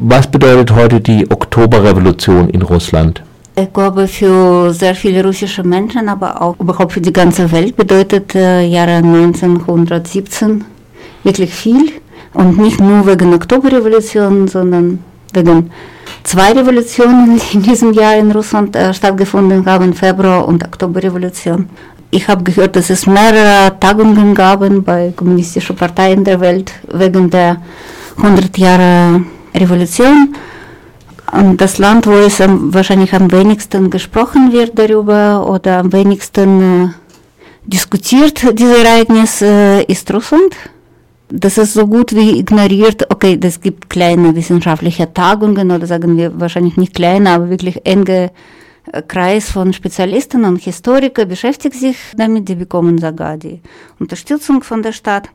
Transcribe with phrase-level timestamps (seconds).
[0.00, 3.20] Was bedeutet heute die Oktoberrevolution in Russland?
[3.56, 8.32] Ich glaube, für sehr viele russische Menschen, aber auch überhaupt für die ganze Welt bedeutet
[8.36, 10.64] äh, Jahre 1917
[11.24, 11.90] wirklich viel.
[12.32, 15.02] Und nicht nur wegen Oktoberrevolution, sondern
[15.34, 15.72] wegen
[16.22, 21.68] zwei Revolutionen, die in diesem Jahr in Russland äh, stattgefunden haben, Februar- und Oktoberrevolution.
[22.12, 27.56] Ich habe gehört, dass es mehrere Tagungen gab bei kommunistischen Parteien der Welt wegen der
[28.16, 29.22] 100 Jahre
[29.54, 30.34] Revolution.
[31.32, 36.84] Und das Land, wo es am, wahrscheinlich am wenigsten gesprochen wird darüber oder am wenigsten
[36.84, 36.88] äh,
[37.64, 40.56] diskutiert, dieses Ereignis, äh, ist Russland.
[41.30, 46.40] Das ist so gut wie ignoriert, okay, das gibt kleine wissenschaftliche Tagungen oder sagen wir
[46.40, 48.30] wahrscheinlich nicht kleine, aber wirklich enge
[48.92, 53.60] äh, Kreis von Spezialisten und Historikern beschäftigt sich damit, die bekommen sogar die
[53.98, 55.28] Unterstützung von der Stadt.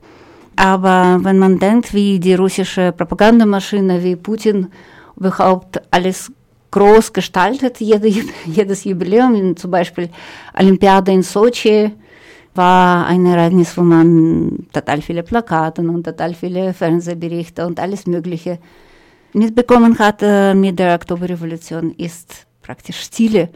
[0.55, 4.67] Aber wenn man denkt, wie die russische Propagandamaschine, wie Putin
[5.15, 6.31] überhaupt alles
[6.71, 8.07] groß gestaltet, jede,
[8.45, 10.09] jedes Jubiläum, zum Beispiel
[10.57, 11.91] Olympiade in Sochi,
[12.55, 18.59] war ein Ereignis, wo man total viele Plakate und total viele Fernsehberichte und alles Mögliche
[19.33, 23.49] mitbekommen hat äh, mit der Oktoberrevolution, ist praktisch Stille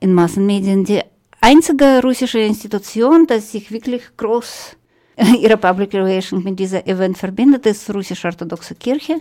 [0.00, 0.84] in Massenmedien.
[0.84, 1.02] Die
[1.40, 4.76] einzige russische Institution, die sich wirklich groß
[5.40, 9.20] ihre Public Relations mit diesem Event verbindet, ist die russisch-orthodoxe Kirche.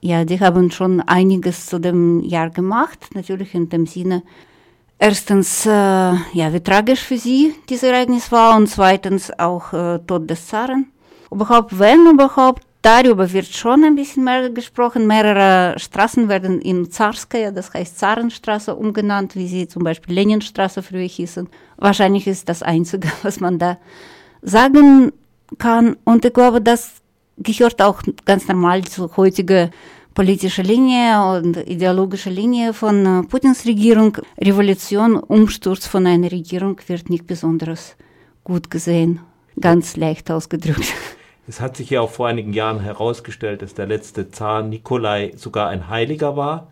[0.00, 4.22] Ja, die haben schon einiges zu dem Jahr gemacht, natürlich in dem Sinne,
[4.98, 10.30] erstens, äh, ja, wie tragisch für sie dieses Ereignis war und zweitens auch äh, Tod
[10.30, 10.92] des Zaren.
[11.30, 15.06] Überhaupt, wenn überhaupt, darüber wird schon ein bisschen mehr gesprochen.
[15.06, 21.08] Mehrere Straßen werden in Zarskaya, das heißt Zarenstraße, umgenannt, wie sie zum Beispiel Leninstraße früher
[21.08, 21.48] hießen.
[21.76, 23.78] Wahrscheinlich ist das Einzige, was man da
[24.42, 25.12] sagen
[25.58, 25.96] kann.
[26.04, 27.00] Und ich glaube, das
[27.38, 29.70] gehört auch ganz normal zur heutigen
[30.14, 34.16] politische Linie und ideologische Linie von äh, Putins Regierung.
[34.36, 37.94] Revolution, Umsturz von einer Regierung wird nicht besonders
[38.42, 39.20] gut gesehen.
[39.60, 40.92] Ganz leicht ausgedrückt.
[41.46, 45.68] Es hat sich ja auch vor einigen Jahren herausgestellt, dass der letzte Zar Nikolai sogar
[45.68, 46.66] ein Heiliger war,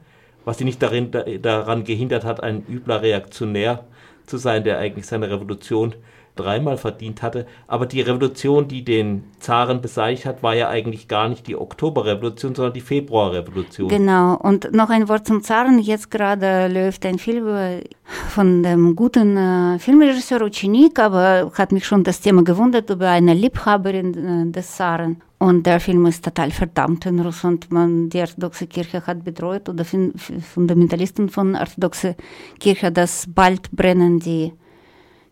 [0.44, 3.84] was ihn nicht darin, daran gehindert hat, ein übler Reaktionär
[4.26, 5.94] zu sein, der eigentlich seine Revolution
[6.36, 7.46] dreimal verdient hatte.
[7.66, 12.54] Aber die Revolution, die den Zaren beseitigt hat, war ja eigentlich gar nicht die Oktoberrevolution,
[12.54, 13.88] sondern die Februarrevolution.
[13.88, 14.36] Genau.
[14.36, 15.78] Und noch ein Wort zum Zaren.
[15.78, 17.82] Jetzt gerade läuft ein Film
[18.28, 23.34] von dem guten äh, Filmregisseur Uchinik, aber hat mich schon das Thema gewundert über eine
[23.34, 25.22] Liebhaberin äh, des Zaren.
[25.38, 27.70] Und der Film ist total verdammt in Russland.
[27.70, 32.14] Man, die orthodoxe Kirche hat bedroht oder Fundamentalisten von orthodoxer
[32.58, 34.52] Kirche, dass bald brennen die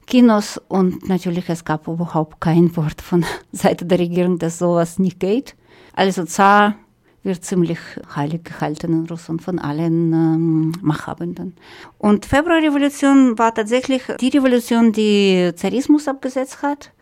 [0.07, 5.21] Kinos und natürlich es gab überhaupt kein Wort von Seite der Regierung, dass sowas nicht
[5.21, 5.57] geht.
[5.95, 6.75] Also Zar
[7.23, 7.79] wird ziemlich
[8.15, 11.57] heilig gehalten in Russland von allen ähm, Machthabenden.
[11.99, 16.93] Und Februarrevolution war tatsächlich die Revolution, die Zarismus abgesetzt hat.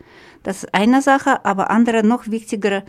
[0.43, 2.83] Das ist eine Sache, aber andere noch wichtigere.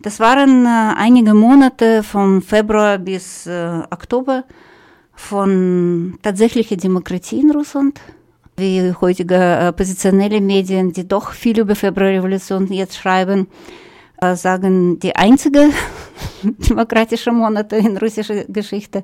[0.00, 4.44] Das waren äh, einige Monate von Februar bis äh, Oktober
[5.12, 8.00] von tatsächlicher Demokratie in Russland
[8.60, 13.48] wie heutige oppositionelle Medien, die doch viel über Februarrevolution jetzt schreiben,
[14.34, 15.70] sagen, die einzige
[16.42, 19.02] demokratische Monate in russischer Geschichte.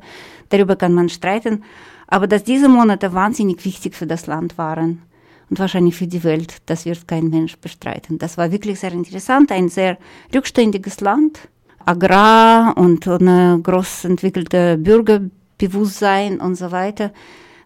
[0.51, 1.65] Darüber kann man streiten.
[2.07, 5.03] Aber dass diese Monate wahnsinnig wichtig für das Land waren
[5.51, 8.19] und wahrscheinlich für die Welt, das wird kein Mensch bestreiten.
[8.19, 9.97] Das war wirklich sehr interessant, ein sehr
[10.35, 11.49] rückständiges Land,
[11.85, 17.13] Agrar und ein groß entwickelter Bürgerbewusstsein und so weiter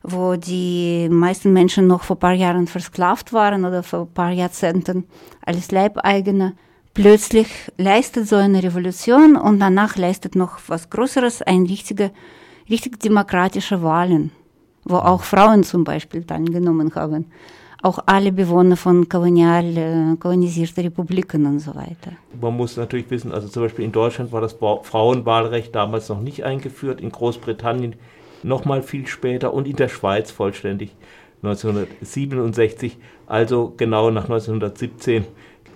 [0.02, 4.30] wo die meisten Menschen noch vor ein paar Jahren versklavt waren oder vor ein paar
[4.30, 5.04] Jahrzehnten
[5.44, 6.54] als Leibeigene.
[6.94, 12.10] Plötzlich leistet so eine Revolution und danach leistet noch was Größeres, ein richtige,
[12.68, 14.32] richtig demokratische Wahlen,
[14.84, 17.26] wo auch Frauen zum Beispiel teilgenommen haben.
[17.82, 22.12] Auch alle Bewohner von kolonial, äh, kolonisierten Republiken und so weiter.
[22.38, 26.44] Man muss natürlich wissen, also zum Beispiel in Deutschland war das Frauenwahlrecht damals noch nicht
[26.44, 27.94] eingeführt, in Großbritannien
[28.42, 30.94] nochmal viel später und in der Schweiz vollständig
[31.42, 35.24] 1967, also genau nach 1917,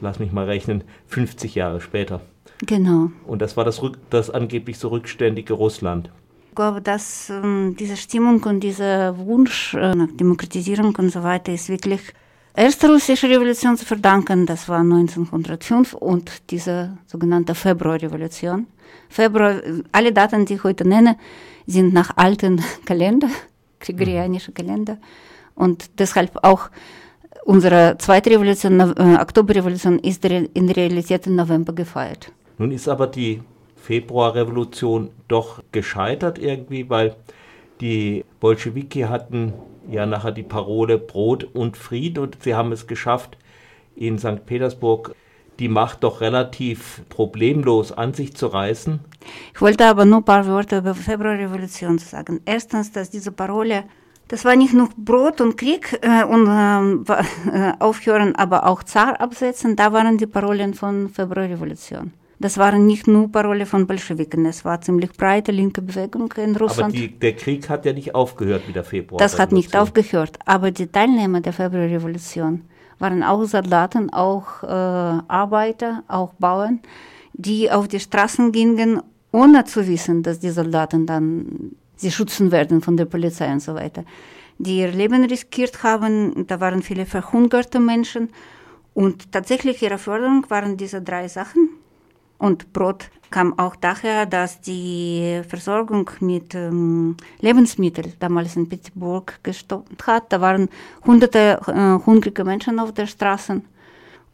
[0.01, 2.21] lass mich mal rechnen, 50 Jahre später.
[2.67, 3.11] Genau.
[3.27, 3.81] Und das war das,
[4.11, 6.11] das angeblich so rückständige Russland.
[6.51, 11.53] Ich glaube, dass ähm, diese Stimmung und dieser Wunsch äh, nach Demokratisierung und so weiter
[11.53, 12.01] ist wirklich
[12.55, 14.47] erste russische Revolution zu verdanken.
[14.47, 18.67] Das war 1905 und diese sogenannte Februarrevolution.
[19.09, 19.61] Februar,
[19.93, 21.17] alle Daten, die ich heute nenne,
[21.67, 23.29] sind nach alten Kalender,
[23.81, 24.55] gregorianischer mhm.
[24.55, 24.99] Kalender.
[25.55, 26.71] Und deshalb auch
[27.45, 32.33] unsere zweite Revolution, äh, Oktoberrevolution, ist in Realität im November gefeiert.
[32.59, 33.43] Nun ist aber die
[33.77, 37.15] Februarrevolution doch gescheitert irgendwie, weil
[37.85, 39.53] die Bolschewiki hatten
[39.91, 43.37] ja nachher die Parole Brot und Frieden und sie haben es geschafft,
[43.95, 44.47] in St.
[44.47, 45.15] Petersburg
[45.59, 49.01] die Macht doch relativ problemlos an sich zu reißen.
[49.55, 52.41] Ich wollte aber nur ein paar Worte über Februarrevolution sagen.
[52.47, 53.85] Erstens, dass diese Parole,
[54.29, 59.77] das war nicht nur Brot und Krieg äh, und äh, aufhören, aber auch Zar absetzen,
[59.77, 62.13] da waren die Parolen von Februarrevolution.
[62.45, 66.93] Das waren nicht nur Parole von Bolschewiken, es war ziemlich breite linke Bewegung in Russland.
[66.93, 69.19] Aber die, der Krieg hat ja nicht aufgehört mit der Februar.
[69.19, 72.61] Das hat nicht aufgehört, aber die Teilnehmer der Februarrevolution
[72.99, 76.81] waren auch Soldaten, auch äh, Arbeiter, auch Bauern,
[77.33, 79.01] die auf die Straßen gingen,
[79.33, 83.75] ohne zu wissen, dass die Soldaten dann sie schützen werden von der Polizei und so
[83.75, 84.05] weiter.
[84.59, 88.29] Die ihr Leben riskiert haben, da waren viele verhungerte Menschen
[88.93, 91.71] und tatsächlich ihre Förderung waren diese drei Sachen.
[92.39, 100.07] Und Brot kam auch daher, dass die Versorgung mit ähm, Lebensmitteln damals in Petersburg gestoppt
[100.07, 100.33] hat.
[100.33, 100.69] Da waren
[101.05, 103.63] hunderte äh, hungrige Menschen auf der Straße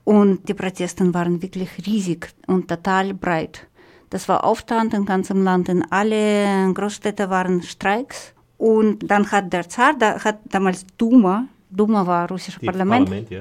[0.04, 3.66] und die Proteste waren wirklich riesig und total breit.
[4.10, 5.68] Das war Aufstand im ganzen Land.
[5.68, 8.34] In alle Großstädte waren Streiks.
[8.58, 13.40] Und dann hat der Zar, da hat damals Duma, Duma war russisches Parlament, Parlament ja.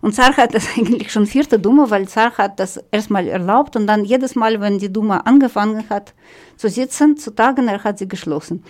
[0.00, 3.86] Und Zar hat das eigentlich schon vierte Duma, weil Zar hat das erstmal erlaubt und
[3.86, 6.14] dann jedes Mal, wenn die Duma angefangen hat
[6.56, 8.64] zu sitzen, zu tagen, er hat sie geschlossen.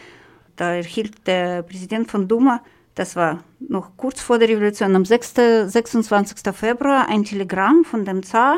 [0.57, 2.63] Da erhielt der Präsident von Duma,
[2.95, 5.35] das war noch kurz vor der Revolution, am 6,
[5.67, 6.55] 26.
[6.55, 8.57] Februar, ein Telegramm von dem Zar,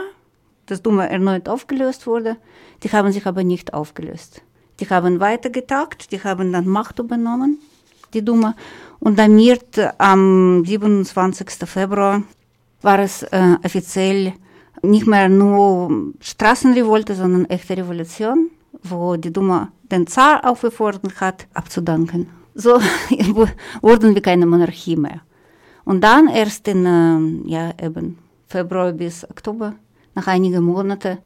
[0.67, 2.37] dass Duma erneut aufgelöst wurde.
[2.83, 4.43] Die haben sich aber nicht aufgelöst.
[4.81, 7.59] Die haben weitergetagt, die haben dann Macht übernommen,
[8.15, 8.57] die Duma.
[8.99, 11.69] Und damit am 27.
[11.69, 12.23] Februar
[12.83, 14.35] war es äh, offiziell
[14.83, 18.51] nicht mehr nur Straßenrevolte, sondern echte Revolution,
[18.83, 22.29] wo die Duma den Zar aufgefordert hat, abzudanken.
[22.55, 22.81] So
[23.81, 25.21] wurden wir keine Monarchie mehr.
[25.85, 29.75] Und dann erst in äh, ja, eben Februar bis Oktober,
[30.15, 31.19] nach einigen Monaten,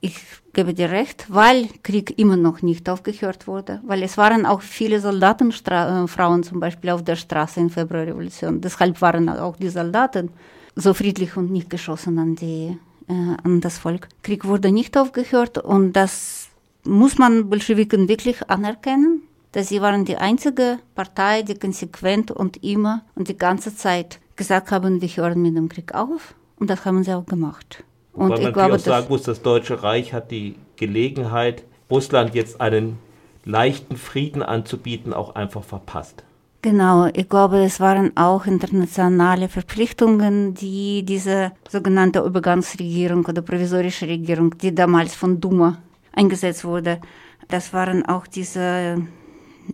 [0.00, 0.20] ich
[0.52, 5.00] gebe dir recht, weil Krieg immer noch nicht aufgehört wurde, weil es waren auch viele
[5.00, 8.60] Soldatenfrauen äh, zum Beispiel auf der Straße in Februarrevolution.
[8.60, 10.30] Deshalb waren auch die Soldaten
[10.76, 12.78] so friedlich und nicht geschossen an, die,
[13.08, 14.08] äh, an das Volk.
[14.22, 16.48] Krieg wurde nicht aufgehört und das
[16.84, 23.04] muss man Bolschewiken wirklich anerkennen, dass sie waren die einzige Partei, die konsequent und immer
[23.14, 26.34] und die ganze Zeit gesagt haben, wir hören mit dem Krieg auf.
[26.58, 27.82] Und das haben sie auch gemacht.
[28.12, 32.34] Und Weil ich man glaube, auch sagen muss, das Deutsche Reich hat die Gelegenheit, Russland
[32.34, 32.98] jetzt einen
[33.44, 36.24] leichten Frieden anzubieten, auch einfach verpasst.
[36.66, 44.52] Genau, ich glaube, es waren auch internationale Verpflichtungen, die diese sogenannte Übergangsregierung oder provisorische Regierung,
[44.58, 45.78] die damals von Duma
[46.10, 47.00] eingesetzt wurde,
[47.46, 49.00] das waren auch diese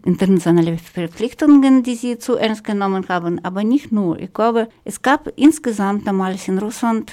[0.04, 4.20] internationale Verpflichtungen, die sie zu ernst genommen haben, aber nicht nur.
[4.20, 7.10] Ich glaube, es gab insgesamt damals in Russland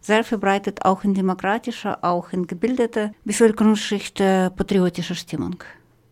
[0.00, 5.56] sehr verbreitet auch in demokratischer, auch in gebildeter Bevölkerungsschicht patriotische Stimmung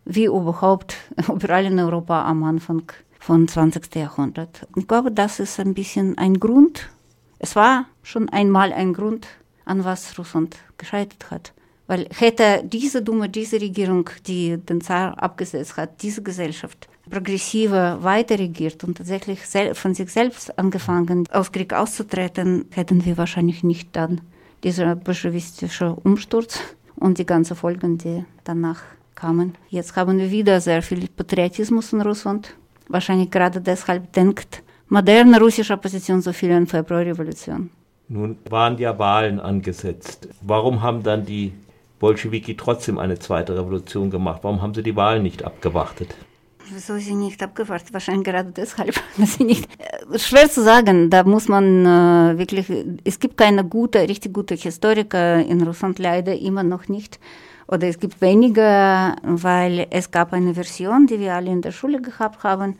[0.08, 0.96] wie überhaupt
[1.28, 2.82] überall in Europa am Anfang
[3.20, 3.94] von 20.
[3.94, 4.66] Jahrhundert.
[4.75, 6.88] Ich glaube, das ist ein bisschen ein Grund.
[7.38, 9.28] Es war schon einmal ein Grund,
[9.66, 11.52] an was Russland gescheitert hat.
[11.87, 18.38] Weil hätte diese Dumme, diese Regierung, die den Zar abgesetzt hat, diese Gesellschaft progressiver weiter
[18.38, 19.40] regiert und tatsächlich
[19.73, 24.21] von sich selbst angefangen, aus Krieg auszutreten, hätten wir wahrscheinlich nicht dann
[24.64, 26.61] dieser bolschewistische Umsturz
[26.97, 28.82] und die ganzen Folgen, die danach
[29.18, 29.54] kamen.
[29.68, 32.54] Jetzt haben wir wieder sehr viel Patriotismus in Russland.
[32.88, 37.70] Wahrscheinlich gerade deshalb denkt moderne russische Opposition so viel an Februarrevolution.
[38.08, 40.28] Nun waren ja Wahlen angesetzt.
[40.40, 41.52] Warum haben dann die
[41.98, 44.40] Bolschewiki trotzdem eine zweite Revolution gemacht?
[44.42, 46.14] Warum haben sie die Wahlen nicht abgewartet?
[46.72, 47.92] Wieso sie nicht abgewartet?
[47.92, 48.94] Wahrscheinlich gerade deshalb.
[49.18, 51.10] Dass sie nicht, äh, schwer zu sagen.
[51.10, 52.70] Da muss man äh, wirklich.
[53.04, 57.18] Es gibt keine gute, richtig gute Historiker in Russland leider immer noch nicht
[57.67, 62.01] oder es gibt weniger, weil es gab eine Version, die wir alle in der Schule
[62.01, 62.77] gehabt haben,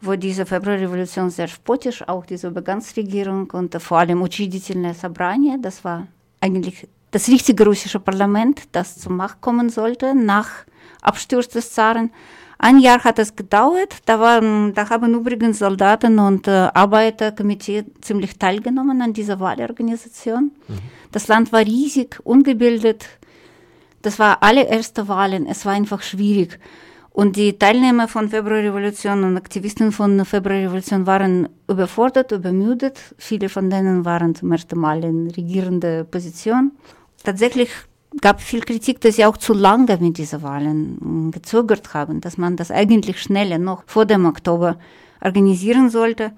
[0.00, 6.06] wo diese Februarrevolution sehr spottisch, auch diese Übergangsregierung und vor allem Учредительное собрание, das war
[6.40, 10.48] eigentlich das richtige russische Parlament, das zur Macht kommen sollte nach
[11.02, 12.10] Absturz des Zaren.
[12.58, 13.96] Ein Jahr hat es gedauert.
[14.06, 20.52] Da, waren, da haben übrigens Soldaten und äh, Arbeiterkomitee ziemlich teilgenommen an dieser Wahlorganisation.
[20.68, 20.78] Mhm.
[21.12, 23.06] Das Land war riesig, ungebildet,
[24.01, 25.45] das war allererste Wahlen.
[25.47, 26.59] Es war einfach schwierig.
[27.13, 32.97] Und die Teilnehmer von Februarrevolution und Aktivisten von Februarrevolution waren überfordert, übermüdet.
[33.17, 36.71] Viele von denen waren zum ersten Mal in regierender Position.
[37.23, 37.69] Tatsächlich
[38.21, 42.55] gab viel Kritik, dass sie auch zu lange mit diesen Wahlen gezögert haben, dass man
[42.55, 44.77] das eigentlich schneller noch vor dem Oktober
[45.21, 46.31] organisieren sollte.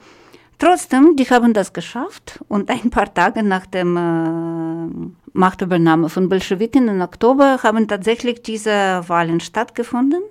[0.57, 6.87] Trotzdem, die haben das geschafft und ein paar Tage nach der äh, Machtübernahme von Bolschewiken
[6.87, 10.21] im Oktober haben tatsächlich diese Wahlen stattgefunden.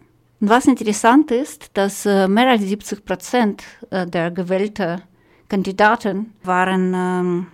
[0.41, 5.03] Und was interessant ist, dass äh, mehr als 70 Prozent äh, der gewählten
[5.49, 7.47] Kandidaten waren ähm,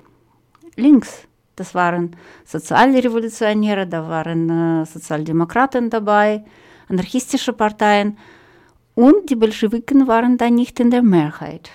[0.76, 1.26] links.
[1.56, 2.14] Das waren
[2.44, 6.44] Sozialrevolutionäre, da waren äh, Sozialdemokraten dabei,
[6.88, 8.16] anarchistische Parteien
[8.94, 11.70] und die Bolschewiken waren da nicht in der Mehrheit.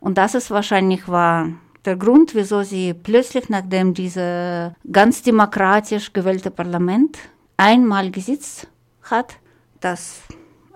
[0.00, 1.50] Und das ist wahrscheinlich war
[1.84, 7.18] der Grund, wieso sie plötzlich, nachdem dieses ganz demokratisch gewählte Parlament
[7.56, 8.68] einmal gesitzt
[9.02, 9.34] hat,
[9.80, 10.22] das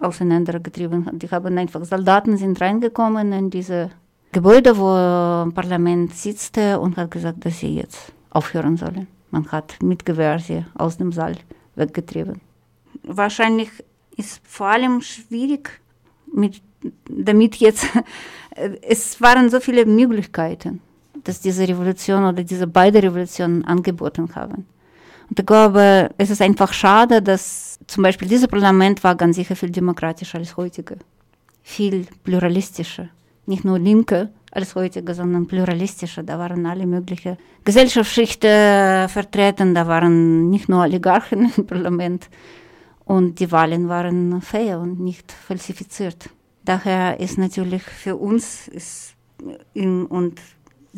[0.01, 1.23] auseinandergetrieben hat.
[1.23, 3.91] Die haben einfach Soldaten sind reingekommen in diese
[4.33, 9.07] Gebäude, wo Parlament sitzte und hat gesagt, dass sie jetzt aufhören sollen.
[9.31, 11.37] Man hat mit Gewehr sie aus dem Saal
[11.75, 12.41] weggetrieben.
[13.03, 13.71] Wahrscheinlich
[14.17, 15.81] ist vor allem schwierig,
[16.33, 16.61] mit,
[17.09, 17.87] damit jetzt,
[18.83, 20.81] es waren so viele Möglichkeiten,
[21.29, 24.67] dass diese Revolution oder diese beiden Revolutionen angeboten haben.
[25.29, 29.55] Und ich glaube, es ist einfach schade, dass zum Beispiel dieses Parlament war ganz sicher
[29.55, 30.97] viel demokratischer als heutige,
[31.63, 33.09] viel pluralistischer.
[33.45, 36.23] Nicht nur Linke, als heutige, sondern pluralistischer.
[36.23, 42.31] Da waren alle möglichen Gesellschaftsschichten vertreten, da waren nicht nur Oligarchen im Parlament
[43.05, 46.31] und die Wahlen waren fair und nicht falsifiziert.
[46.65, 49.15] Daher ist natürlich für uns ist
[49.73, 50.41] in, und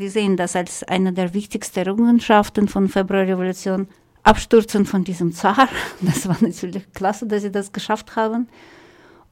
[0.01, 3.87] wir sehen das als eine der wichtigsten Errungenschaften von Februarrevolution.
[4.23, 5.69] Abstürzen von diesem Zar.
[6.01, 8.49] Das war natürlich klasse, dass sie das geschafft haben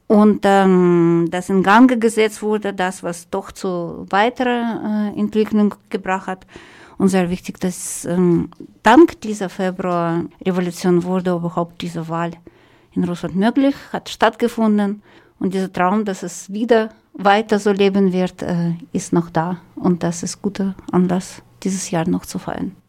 [0.09, 6.27] und ähm, das in Gang gesetzt wurde, das, was doch zu weiterer äh, Entwicklung gebracht
[6.27, 6.47] hat.
[6.97, 8.51] Und sehr wichtig, dass ähm,
[8.83, 12.33] dank dieser Februarrevolution wurde überhaupt diese Wahl
[12.93, 15.03] in Russland möglich, hat stattgefunden.
[15.39, 19.59] Und dieser Traum, dass es wieder weiter so leben wird, äh, ist noch da.
[19.75, 22.75] Und das ist guter Anlass, dieses Jahr noch zu feiern.